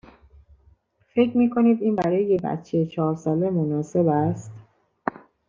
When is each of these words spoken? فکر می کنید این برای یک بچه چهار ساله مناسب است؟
فکر 1.15 1.37
می 1.37 1.49
کنید 1.49 1.81
این 1.81 1.95
برای 1.95 2.23
یک 2.23 2.41
بچه 2.41 2.85
چهار 2.85 3.15
ساله 3.15 3.49
مناسب 3.49 4.07
است؟ 4.07 4.51